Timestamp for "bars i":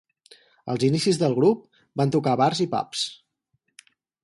2.43-2.69